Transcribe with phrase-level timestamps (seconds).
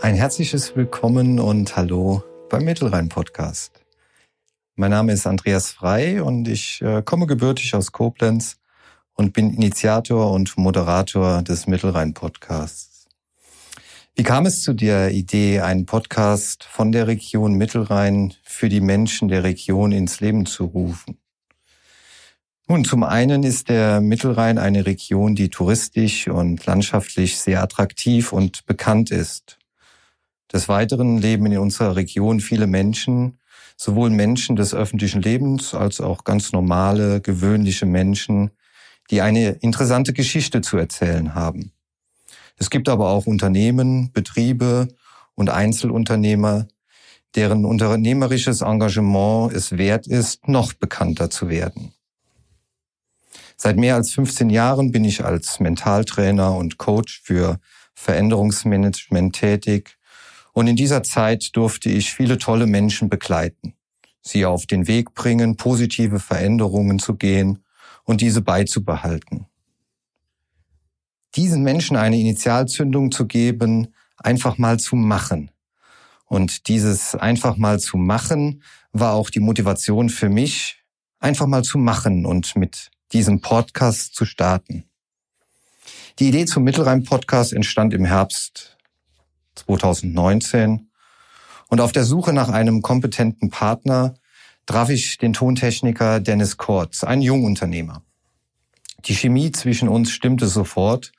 [0.00, 3.84] Ein herzliches Willkommen und Hallo beim Mittelrhein Podcast.
[4.76, 8.58] Mein Name ist Andreas Frei und ich äh, komme gebürtig aus Koblenz
[9.14, 13.08] und bin Initiator und Moderator des Mittelrhein Podcasts.
[14.14, 19.28] Wie kam es zu der Idee, einen Podcast von der Region Mittelrhein für die Menschen
[19.28, 21.18] der Region ins Leben zu rufen?
[22.68, 28.64] Nun, zum einen ist der Mittelrhein eine Region, die touristisch und landschaftlich sehr attraktiv und
[28.66, 29.57] bekannt ist.
[30.52, 33.38] Des Weiteren leben in unserer Region viele Menschen,
[33.76, 38.50] sowohl Menschen des öffentlichen Lebens als auch ganz normale, gewöhnliche Menschen,
[39.10, 41.72] die eine interessante Geschichte zu erzählen haben.
[42.56, 44.88] Es gibt aber auch Unternehmen, Betriebe
[45.34, 46.66] und Einzelunternehmer,
[47.34, 51.92] deren unternehmerisches Engagement es wert ist, noch bekannter zu werden.
[53.56, 57.60] Seit mehr als 15 Jahren bin ich als Mentaltrainer und Coach für
[57.94, 59.97] Veränderungsmanagement tätig
[60.58, 63.74] und in dieser Zeit durfte ich viele tolle Menschen begleiten,
[64.22, 67.60] sie auf den Weg bringen, positive Veränderungen zu gehen
[68.02, 69.46] und diese beizubehalten.
[71.36, 75.52] Diesen Menschen eine Initialzündung zu geben, einfach mal zu machen.
[76.24, 80.82] Und dieses einfach mal zu machen war auch die Motivation für mich,
[81.20, 84.82] einfach mal zu machen und mit diesen Podcast zu starten.
[86.18, 88.77] Die Idee zum Mittelrhein-Podcast entstand im Herbst
[89.58, 90.90] 2019
[91.68, 94.14] und auf der Suche nach einem kompetenten Partner
[94.66, 98.02] traf ich den Tontechniker Dennis Kortz, ein Jungunternehmer.
[99.04, 101.12] Die Chemie zwischen uns stimmte sofort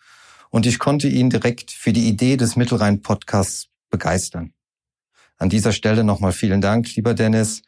[0.49, 4.53] und ich konnte ihn direkt für die Idee des Mittelrhein-Podcasts begeistern.
[5.37, 7.61] An dieser Stelle nochmal vielen Dank, lieber Dennis,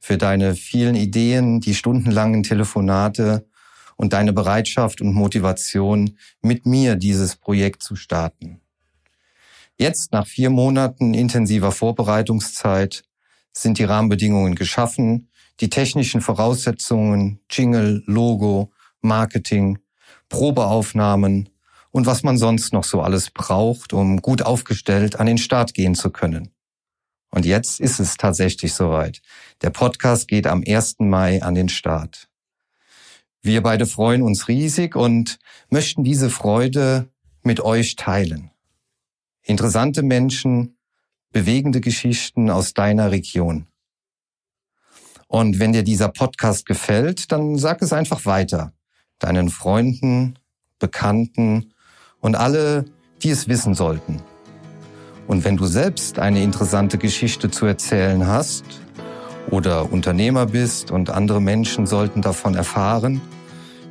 [0.00, 3.46] für deine vielen Ideen, die stundenlangen Telefonate
[3.96, 8.61] und deine Bereitschaft und Motivation, mit mir dieses Projekt zu starten.
[9.78, 13.04] Jetzt, nach vier Monaten intensiver Vorbereitungszeit,
[13.52, 15.28] sind die Rahmenbedingungen geschaffen,
[15.60, 19.78] die technischen Voraussetzungen, Jingle, Logo, Marketing,
[20.28, 21.48] Probeaufnahmen
[21.90, 25.94] und was man sonst noch so alles braucht, um gut aufgestellt an den Start gehen
[25.94, 26.52] zu können.
[27.30, 29.20] Und jetzt ist es tatsächlich soweit.
[29.62, 30.96] Der Podcast geht am 1.
[31.00, 32.28] Mai an den Start.
[33.42, 35.38] Wir beide freuen uns riesig und
[35.68, 37.08] möchten diese Freude
[37.42, 38.51] mit euch teilen.
[39.44, 40.76] Interessante Menschen,
[41.32, 43.66] bewegende Geschichten aus deiner Region.
[45.26, 48.72] Und wenn dir dieser Podcast gefällt, dann sag es einfach weiter.
[49.18, 50.38] Deinen Freunden,
[50.78, 51.72] Bekannten
[52.20, 52.84] und alle,
[53.22, 54.22] die es wissen sollten.
[55.26, 58.64] Und wenn du selbst eine interessante Geschichte zu erzählen hast
[59.50, 63.20] oder Unternehmer bist und andere Menschen sollten davon erfahren,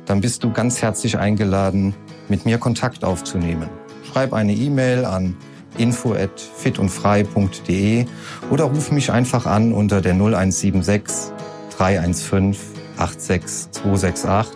[0.06, 1.94] dann bist du ganz herzlich eingeladen,
[2.28, 3.68] mit mir Kontakt aufzunehmen.
[4.12, 5.36] Schreib eine E-Mail an
[5.78, 8.06] info@fitundfrei.de
[8.50, 11.32] oder ruf mich einfach an unter der 0176
[11.76, 14.52] 315 86268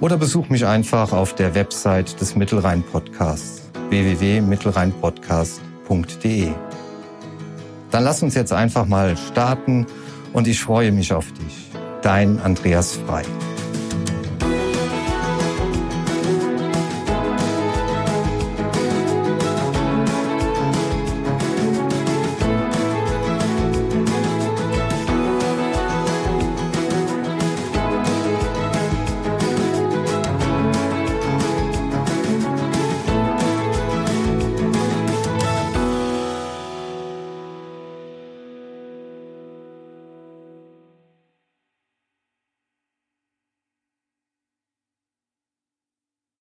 [0.00, 6.52] oder besuch mich einfach auf der Website des Mittelrhein Podcasts www.mittelrheinpodcast.de.
[7.90, 9.86] Dann lass uns jetzt einfach mal starten
[10.32, 11.72] und ich freue mich auf dich.
[12.02, 13.24] Dein Andreas Frei.